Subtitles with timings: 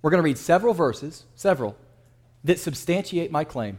[0.00, 1.76] We're going to read several verses, several,
[2.44, 3.78] that substantiate my claim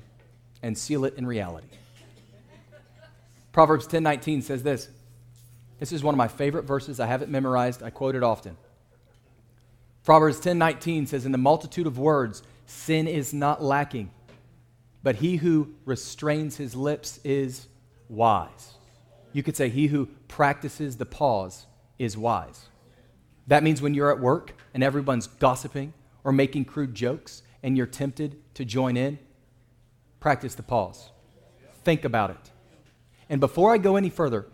[0.62, 1.68] and seal it in reality.
[3.52, 4.90] Proverbs 10:19 says this.
[5.80, 7.00] This is one of my favorite verses.
[7.00, 7.82] I have it memorized.
[7.82, 8.58] I quote it often.
[10.04, 14.12] Proverbs 10:19 says in the multitude of words sin is not lacking,
[15.04, 17.68] but he who restrains his lips is
[18.10, 18.74] wise.
[19.32, 21.66] You could say he who practices the pause
[21.98, 22.66] is wise.
[23.48, 25.94] That means when you're at work and everyone's gossiping
[26.24, 29.20] or making crude jokes and you're tempted to join in,
[30.20, 31.10] practice the pause.
[31.84, 32.52] Think about it.
[33.30, 34.48] And before I go any further,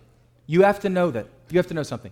[0.48, 2.12] you have to know that, you have to know something.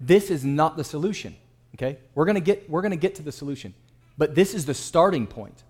[0.00, 1.36] This is not the solution,
[1.74, 1.98] okay?
[2.14, 3.74] We're gonna get, we're gonna get to the solution,
[4.18, 5.64] but this is the starting point.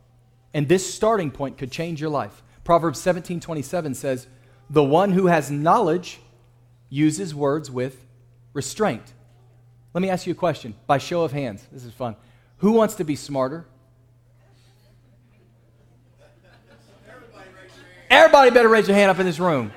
[0.52, 2.42] And this starting point could change your life.
[2.62, 4.26] Proverbs 17 27 says,
[4.70, 6.20] The one who has knowledge
[6.88, 8.04] uses words with
[8.52, 9.12] restraint.
[9.92, 11.66] Let me ask you a question by show of hands.
[11.72, 12.16] This is fun.
[12.58, 13.66] Who wants to be smarter?
[18.10, 19.72] Everybody better raise your hand up in this room.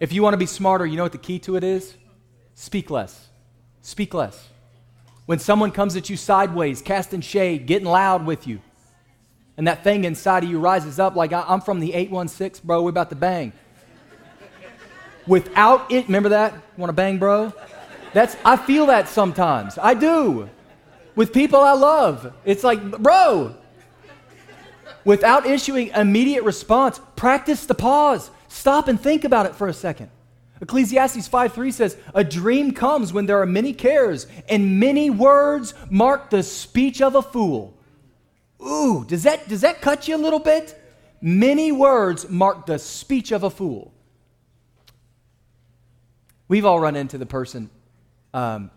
[0.00, 1.94] If you want to be smarter, you know what the key to it is?
[2.54, 3.28] Speak less.
[3.82, 4.48] Speak less.
[5.26, 8.60] When someone comes at you sideways, casting shade, getting loud with you,
[9.56, 12.90] and that thing inside of you rises up like I'm from the 816, bro, we're
[12.90, 13.52] about to bang.
[15.26, 16.54] Without it, remember that?
[16.76, 17.52] Want to bang, bro?
[18.12, 19.78] That's I feel that sometimes.
[19.78, 20.48] I do.
[21.16, 22.32] With people I love.
[22.44, 23.56] It's like, bro,
[25.04, 28.30] without issuing immediate response, practice the pause.
[28.48, 30.10] Stop and think about it for a second.
[30.60, 36.30] Ecclesiastes 5:3 says, "A dream comes when there are many cares, and many words mark
[36.30, 37.74] the speech of a fool."
[38.62, 40.80] Ooh, does that does that cut you a little bit?
[41.20, 43.92] Many words mark the speech of a fool.
[46.48, 47.70] We've all run into the person
[48.32, 48.70] um,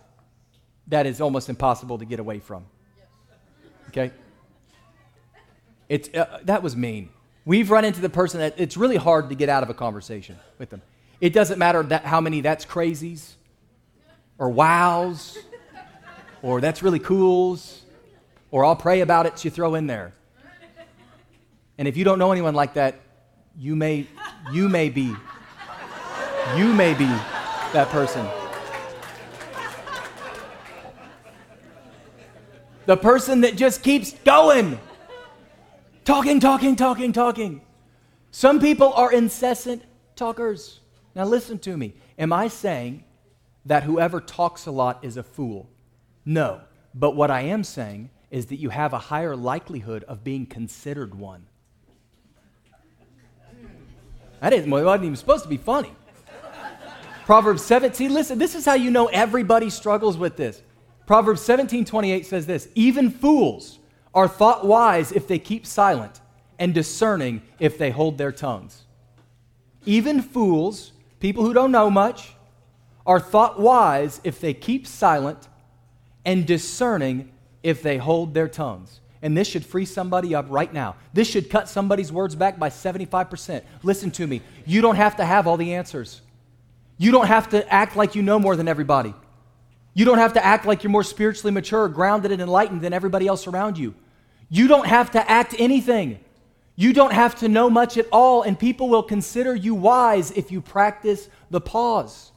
[0.90, 2.66] that is almost impossible to get away from.
[3.90, 4.12] Okay?
[5.88, 7.09] It's, uh, that was mean.
[7.45, 10.38] We've run into the person that it's really hard to get out of a conversation
[10.58, 10.82] with them.
[11.20, 13.33] It doesn't matter that, how many that's crazies
[14.38, 15.38] or wows
[16.42, 17.82] or that's really cools
[18.52, 20.14] or I'll pray about it, you throw in there.
[21.77, 23.00] And if you don't know anyone like that,
[23.58, 24.08] you may,
[24.52, 25.16] you may be,
[26.56, 27.06] you may be
[27.73, 28.27] that person.
[32.89, 34.80] The person that just keeps going.
[36.05, 37.61] Talking, talking, talking, talking.
[38.32, 39.83] Some people are incessant
[40.16, 40.80] talkers.
[41.14, 41.94] Now, listen to me.
[42.17, 43.04] Am I saying
[43.64, 45.70] that whoever talks a lot is a fool?
[46.26, 46.61] No.
[46.95, 51.14] But what I am saying is that you have a higher likelihood of being considered
[51.14, 51.45] one.
[54.39, 55.94] That isn't, well, wasn't even supposed to be funny.
[57.26, 60.64] Proverbs 17, listen, this is how you know everybody struggles with this.
[61.09, 63.80] Proverbs 17 28 says this Even fools
[64.14, 66.21] are thought wise if they keep silent,
[66.59, 68.83] and discerning if they hold their tongues.
[69.87, 72.36] Even fools, people who don't know much,
[73.08, 75.47] are thought wise if they keep silent,
[76.25, 77.31] and discerning
[77.64, 78.99] if they hold their tongues.
[79.23, 80.95] And this should free somebody up right now.
[81.11, 83.64] This should cut somebody's words back by 75%.
[83.81, 84.43] Listen to me.
[84.64, 86.21] You don't have to have all the answers.
[86.99, 89.15] You don't have to act like you know more than everybody.
[89.99, 93.27] You don't have to act like you're more spiritually mature, grounded, and enlightened than everybody
[93.27, 93.93] else around you.
[94.48, 96.21] You don't have to act anything.
[96.77, 100.54] You don't have to know much at all, and people will consider you wise if
[100.54, 102.32] you practice the pause.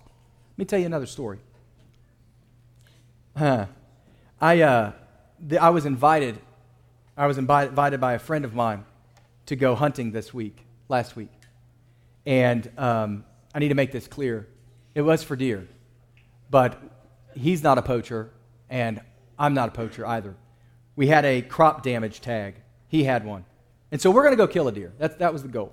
[0.55, 1.39] Let me tell you another story.
[3.37, 3.67] Huh.
[4.41, 4.93] I, uh,
[5.39, 6.41] the, I was invited.
[7.17, 8.85] I was invited by a friend of mine
[9.47, 11.31] to go hunting this week, last week,
[12.27, 13.25] and um,
[13.55, 14.49] I need to make this clear.
[14.97, 15.69] It was for deer,
[16.51, 16.83] but
[17.35, 18.31] he's not a poacher,
[18.71, 19.01] and
[19.39, 20.35] I'm not a poacher either.
[20.97, 22.57] We had a crop damage tag.
[22.89, 23.45] He had one.
[23.91, 24.93] And so we're going to go kill a deer.
[24.99, 25.73] That, that was the goal.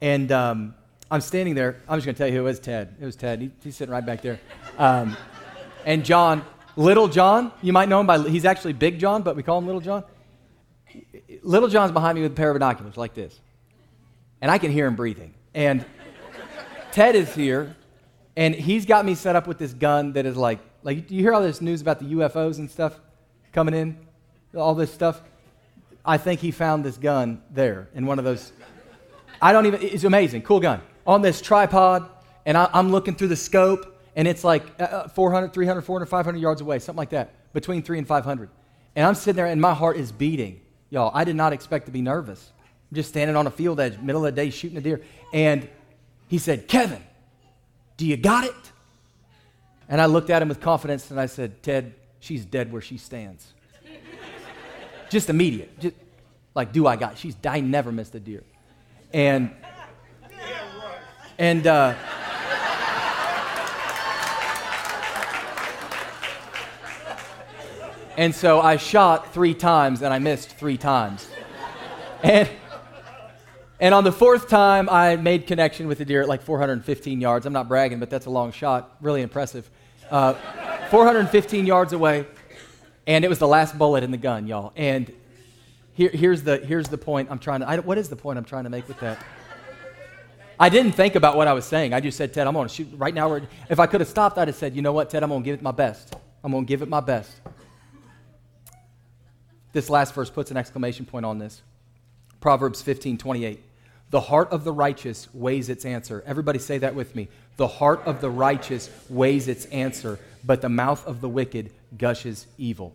[0.00, 0.74] And um,
[1.10, 1.82] I'm standing there.
[1.88, 2.96] I'm just going to tell you who it was Ted.
[3.00, 3.40] It was Ted.
[3.40, 4.40] He, he's sitting right back there.
[4.78, 5.16] Um,
[5.84, 6.44] and John,
[6.76, 9.66] Little John, you might know him by, he's actually Big John, but we call him
[9.66, 10.04] Little John.
[11.42, 13.38] Little John's behind me with a pair of binoculars like this.
[14.40, 15.34] And I can hear him breathing.
[15.54, 15.84] And
[16.92, 17.76] Ted is here,
[18.36, 21.34] and he's got me set up with this gun that is like, like you hear
[21.34, 22.98] all this news about the UFOs and stuff
[23.52, 23.98] coming in,
[24.56, 25.20] all this stuff.
[26.04, 28.52] I think he found this gun there in one of those.
[29.40, 29.82] I don't even.
[29.82, 32.08] It's amazing, cool gun on this tripod,
[32.46, 36.06] and I, am looking through the scope, and it's like uh, uh 400, 300, 400,
[36.06, 38.48] 500 yards away, something like that, between three and 500.
[38.96, 41.10] And I'm sitting there, and my heart is beating, y'all.
[41.14, 42.52] I did not expect to be nervous.
[42.90, 45.02] I'm just standing on a field edge, middle of the day, shooting a deer,
[45.32, 45.68] and
[46.28, 47.02] he said, "Kevin,
[48.02, 48.72] do you got it?
[49.88, 52.98] And I looked at him with confidence and I said, Ted, she's dead where she
[52.98, 53.46] stands.
[55.08, 55.78] Just immediate.
[55.78, 55.94] Just
[56.52, 57.16] like, do I got?
[57.16, 58.42] She's I never missed a deer,
[59.14, 59.52] and
[61.38, 61.66] and.
[61.66, 61.94] Uh,
[68.14, 71.26] And so I shot three times and I missed three times.
[72.22, 72.46] And,
[73.82, 77.46] and on the fourth time, I made connection with the deer at like 415 yards.
[77.46, 78.96] I'm not bragging, but that's a long shot.
[79.00, 79.68] Really impressive.
[80.08, 80.34] Uh,
[80.90, 82.24] 415 yards away.
[83.08, 84.72] And it was the last bullet in the gun, y'all.
[84.76, 85.12] And
[85.94, 88.44] here, here's, the, here's the point I'm trying to, I, what is the point I'm
[88.44, 89.18] trying to make with that?
[90.60, 91.92] I didn't think about what I was saying.
[91.92, 93.40] I just said, Ted, I'm going to shoot right now.
[93.68, 95.44] If I could have stopped, I'd have said, you know what, Ted, I'm going to
[95.44, 96.14] give it my best.
[96.44, 97.32] I'm going to give it my best.
[99.72, 101.62] This last verse puts an exclamation point on this.
[102.38, 103.71] Proverbs 15, 28.
[104.12, 106.22] The heart of the righteous weighs its answer.
[106.26, 107.28] Everybody say that with me.
[107.56, 112.46] The heart of the righteous weighs its answer, but the mouth of the wicked gushes
[112.58, 112.94] evil.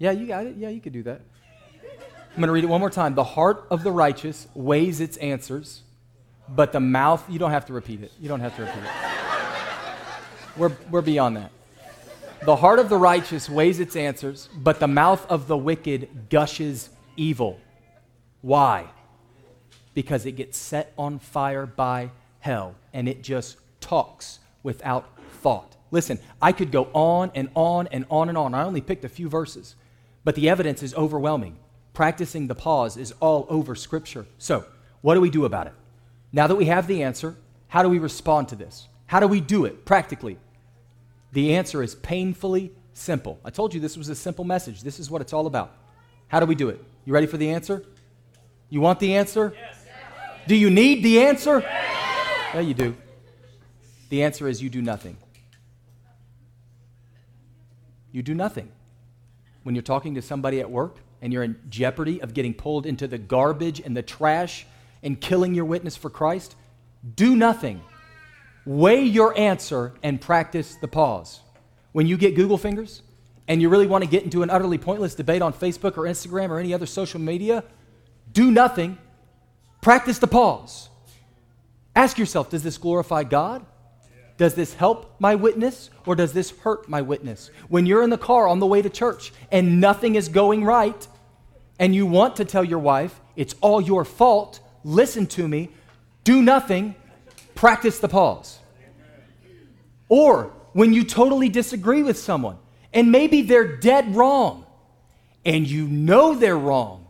[0.00, 0.56] Yeah, you got it.
[0.56, 1.20] Yeah, you could do that.
[2.30, 3.14] I'm going to read it one more time.
[3.14, 5.82] The heart of the righteous weighs its answers,
[6.48, 8.10] but the mouth, you don't have to repeat it.
[8.20, 8.90] You don't have to repeat it.
[10.56, 11.52] We're, we're beyond that.
[12.42, 16.88] The heart of the righteous weighs its answers, but the mouth of the wicked gushes
[17.14, 17.60] evil.
[18.40, 18.86] Why?
[19.92, 25.06] Because it gets set on fire by hell and it just talks without
[25.42, 25.76] thought.
[25.90, 28.54] Listen, I could go on and on and on and on.
[28.54, 29.74] I only picked a few verses,
[30.24, 31.58] but the evidence is overwhelming.
[31.92, 34.24] Practicing the pause is all over Scripture.
[34.38, 34.64] So,
[35.02, 35.74] what do we do about it?
[36.32, 37.36] Now that we have the answer,
[37.68, 38.88] how do we respond to this?
[39.06, 40.38] How do we do it practically?
[41.32, 43.38] The answer is painfully simple.
[43.44, 44.82] I told you this was a simple message.
[44.82, 45.74] This is what it's all about.
[46.28, 46.82] How do we do it?
[47.04, 47.84] You ready for the answer?
[48.68, 49.52] You want the answer?
[49.54, 49.84] Yes.
[50.46, 51.60] Do you need the answer?
[51.60, 52.54] Yes.
[52.54, 52.96] Yeah, you do.
[54.08, 55.16] The answer is you do nothing.
[58.12, 58.70] You do nothing.
[59.62, 63.06] When you're talking to somebody at work and you're in jeopardy of getting pulled into
[63.06, 64.66] the garbage and the trash
[65.02, 66.56] and killing your witness for Christ,
[67.14, 67.80] do nothing.
[68.66, 71.40] Weigh your answer and practice the pause.
[71.92, 73.02] When you get Google fingers
[73.48, 76.50] and you really want to get into an utterly pointless debate on Facebook or Instagram
[76.50, 77.64] or any other social media,
[78.32, 78.98] do nothing.
[79.80, 80.88] Practice the pause.
[81.96, 83.64] Ask yourself Does this glorify God?
[84.36, 87.50] Does this help my witness or does this hurt my witness?
[87.68, 91.06] When you're in the car on the way to church and nothing is going right,
[91.80, 95.70] and you want to tell your wife, it's all your fault, listen to me,
[96.24, 96.94] do nothing,
[97.54, 98.58] practice the pause.
[100.08, 102.58] Or when you totally disagree with someone
[102.92, 104.66] and maybe they're dead wrong
[105.44, 107.06] and you know they're wrong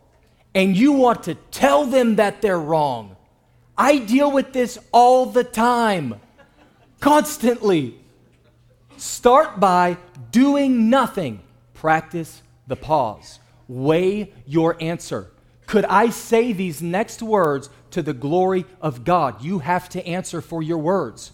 [0.53, 3.15] and you want to tell them that they're wrong.
[3.77, 6.19] I deal with this all the time,
[6.99, 7.97] constantly.
[8.97, 9.97] Start by
[10.31, 11.41] doing nothing.
[11.73, 13.39] Practice the pause.
[13.67, 15.31] Weigh your answer.
[15.71, 19.41] Could I say these next words to the glory of God.
[19.41, 21.31] You have to answer for your words.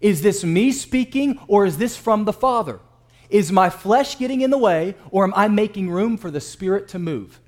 [0.00, 2.80] Is this me speaking or is this from the Father?
[3.28, 6.88] Is my flesh getting in the way or am I making room for the Spirit
[6.88, 7.40] to move?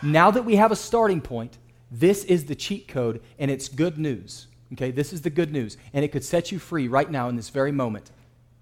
[0.00, 1.58] Now that we have a starting point,
[1.90, 4.46] this is the cheat code and it's good news.
[4.74, 7.36] Okay, this is the good news and it could set you free right now in
[7.36, 8.10] this very moment.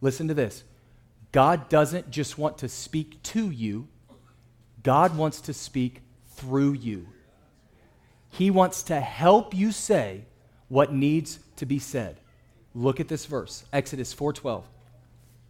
[0.01, 0.65] Listen to this
[1.33, 3.89] God doesn't just want to speak to you,
[4.82, 6.03] God wants to speak
[6.36, 7.08] through you.
[8.31, 10.24] He wants to help you say
[10.69, 12.20] what needs to be said.
[12.74, 14.64] Look at this verse, Exodus 4:12.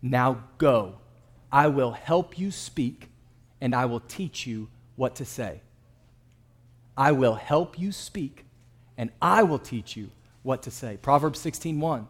[0.02, 0.98] Now go.
[1.50, 3.08] I will help you speak
[3.60, 5.62] and I will teach you what to say.
[6.96, 8.44] I will help you speak
[8.96, 10.10] and I will teach you
[10.42, 10.96] what to say.
[10.96, 12.06] Proverbs 16:1.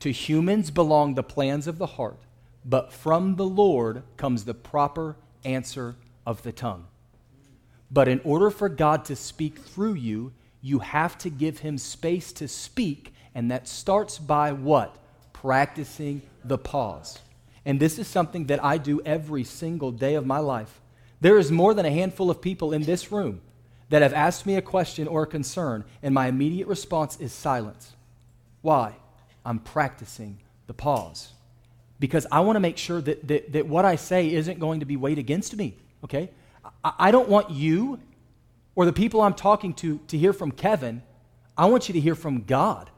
[0.00, 2.20] To humans belong the plans of the heart,
[2.64, 6.86] but from the Lord comes the proper answer of the tongue.
[7.90, 12.32] But in order for God to speak through you, you have to give him space
[12.32, 14.96] to speak, and that starts by what?
[15.32, 17.20] Practicing the pause.
[17.64, 20.80] And this is something that I do every single day of my life.
[21.20, 23.40] There is more than a handful of people in this room
[23.88, 27.94] that have asked me a question or a concern, and my immediate response is silence.
[28.62, 28.94] Why?
[29.44, 31.32] I'm practicing the pause.
[32.00, 34.86] Because I want to make sure that, that, that what I say isn't going to
[34.86, 36.30] be weighed against me, okay?
[36.84, 38.00] I don't want you
[38.74, 41.02] or the people I'm talking to to hear from Kevin.
[41.56, 42.90] I want you to hear from God.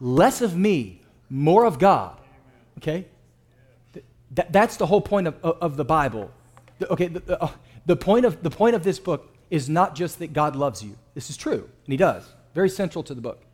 [0.00, 2.20] Less of me, more of God.
[2.78, 3.06] Okay?
[3.92, 6.30] Th- that's the whole point of, of the Bible.
[6.90, 7.48] Okay, the, uh,
[7.86, 10.96] the, point of, the point of this book is not just that God loves you.
[11.14, 12.28] This is true, and He does.
[12.54, 13.44] Very central to the book.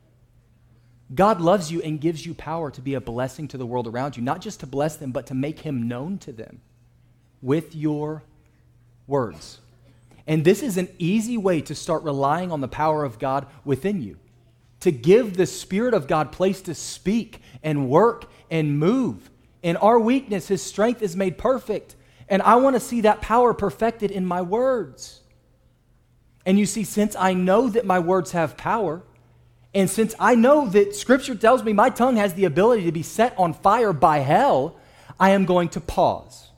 [1.13, 4.17] God loves you and gives you power to be a blessing to the world around
[4.17, 6.61] you, not just to bless them, but to make Him known to them
[7.41, 8.23] with your
[9.11, 9.59] words.
[10.25, 14.01] And this is an easy way to start relying on the power of God within
[14.01, 14.17] you,
[14.79, 19.29] to give the Spirit of God place to speak and work and move.
[19.61, 21.95] In our weakness, His strength is made perfect.
[22.27, 25.21] And I want to see that power perfected in my words.
[26.45, 29.03] And you see, since I know that my words have power,
[29.73, 33.03] and since I know that Scripture tells me my tongue has the ability to be
[33.03, 34.77] set on fire by hell,
[35.19, 36.49] I am going to pause,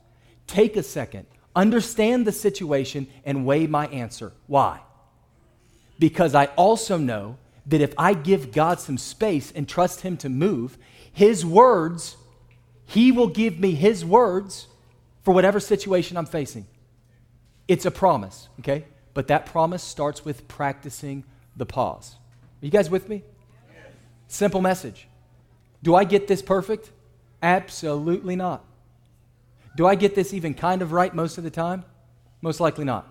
[0.48, 4.34] take a second, understand the situation, and weigh my answer.
[4.48, 4.82] Why?
[6.00, 10.30] Because I also know that if I give God some space and trust Him to
[10.30, 10.78] move,
[11.12, 12.18] His words,
[12.86, 14.68] He will give me His words
[15.24, 16.66] for whatever situation I'm facing.
[17.68, 18.86] It's a promise, okay?
[19.14, 21.24] But that promise starts with practicing
[21.56, 22.16] the pause.
[22.62, 23.24] Are you guys with me?
[24.28, 25.08] Simple message.
[25.82, 26.92] Do I get this perfect?
[27.42, 28.66] Absolutely not.
[29.76, 31.84] Do I get this even kind of right most of the time?
[32.42, 33.08] Most likely not.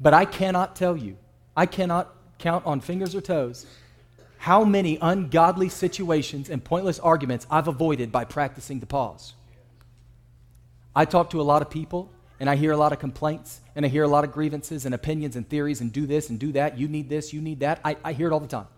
[0.00, 1.16] But I cannot tell you,
[1.56, 3.66] I cannot count on fingers or toes
[4.38, 9.34] how many ungodly situations and pointless arguments I've avoided by practicing the pause.
[10.94, 13.84] I talk to a lot of people and I hear a lot of complaints and
[13.84, 16.52] I hear a lot of grievances and opinions and theories and do this and do
[16.52, 16.78] that.
[16.78, 17.80] You need this, you need that.
[17.84, 18.68] I, I hear it all the time.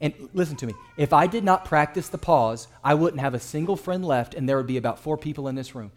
[0.00, 3.38] And listen to me if I did not practice the pause, I wouldn't have a
[3.38, 5.92] single friend left, and there would be about four people in this room.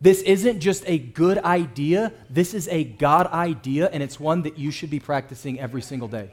[0.00, 4.58] This isn't just a good idea, this is a God idea, and it's one that
[4.58, 6.30] you should be practicing every single day.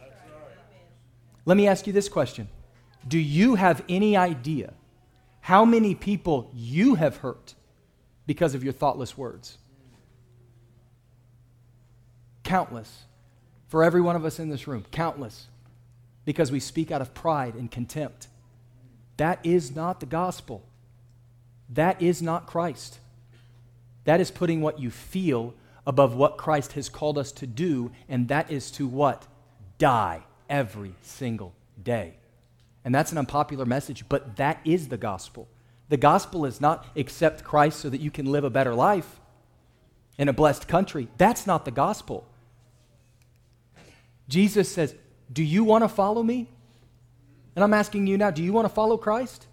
[1.45, 2.47] Let me ask you this question
[3.07, 4.73] Do you have any idea
[5.45, 7.53] how many people you have hurt
[8.25, 9.59] because of your thoughtless words.
[12.43, 13.03] Countless.
[13.67, 15.45] For every one of us in this room, countless.
[16.23, 18.27] Because we speak out of pride and contempt.
[19.17, 20.63] That is not the gospel.
[21.69, 22.99] That is not Christ.
[24.05, 25.53] That is putting what you feel
[25.85, 29.27] above what Christ has called us to do, and that is to what?
[29.77, 32.15] Die every single day.
[32.83, 35.47] And that's an unpopular message, but that is the gospel.
[35.89, 39.19] The gospel is not accept Christ so that you can live a better life
[40.17, 41.07] in a blessed country.
[41.17, 42.25] That's not the gospel.
[44.27, 44.95] Jesus says,
[45.31, 46.49] Do you want to follow me?
[47.55, 49.47] And I'm asking you now, do you want to follow Christ?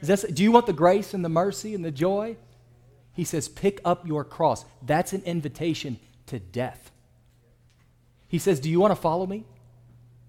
[0.00, 2.36] This, do you want the grace and the mercy and the joy?
[3.14, 4.64] He says, Pick up your cross.
[4.82, 6.90] That's an invitation to death.
[8.28, 9.44] He says, Do you want to follow me?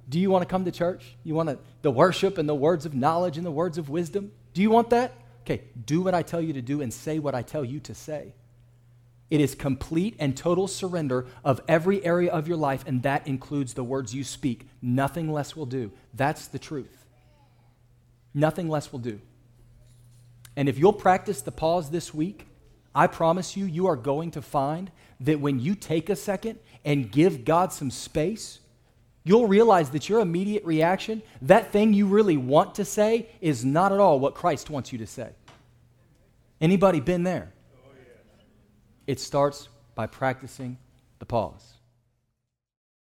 [0.09, 1.15] Do you want to come to church?
[1.23, 4.31] You want to, the worship and the words of knowledge and the words of wisdom?
[4.53, 5.13] Do you want that?
[5.43, 7.95] Okay, do what I tell you to do and say what I tell you to
[7.95, 8.33] say.
[9.29, 13.73] It is complete and total surrender of every area of your life, and that includes
[13.73, 14.67] the words you speak.
[14.81, 15.91] Nothing less will do.
[16.13, 17.05] That's the truth.
[18.33, 19.19] Nothing less will do.
[20.55, 22.45] And if you'll practice the pause this week,
[22.95, 27.11] I promise you, you are going to find that when you take a second and
[27.11, 28.59] give God some space,
[29.23, 33.91] you'll realize that your immediate reaction, that thing you really want to say, is not
[33.91, 35.29] at all what Christ wants you to say.
[36.61, 37.51] Anybody been there?
[39.07, 40.77] It starts by practicing
[41.19, 41.73] the pause.